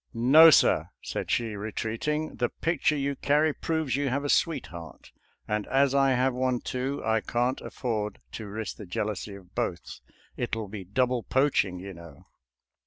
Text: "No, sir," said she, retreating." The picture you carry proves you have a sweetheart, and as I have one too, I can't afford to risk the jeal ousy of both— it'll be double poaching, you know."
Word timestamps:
"No, 0.35 0.49
sir," 0.49 0.89
said 1.03 1.29
she, 1.29 1.55
retreating." 1.55 2.33
The 2.37 2.49
picture 2.49 2.97
you 2.97 3.15
carry 3.15 3.53
proves 3.53 3.95
you 3.95 4.09
have 4.09 4.23
a 4.25 4.29
sweetheart, 4.29 5.11
and 5.47 5.67
as 5.67 5.93
I 5.93 6.13
have 6.13 6.33
one 6.33 6.59
too, 6.61 7.03
I 7.05 7.21
can't 7.21 7.61
afford 7.61 8.19
to 8.31 8.47
risk 8.47 8.77
the 8.77 8.87
jeal 8.87 9.05
ousy 9.09 9.37
of 9.37 9.53
both— 9.53 9.99
it'll 10.35 10.69
be 10.69 10.83
double 10.83 11.21
poaching, 11.21 11.77
you 11.77 11.93
know." 11.93 12.25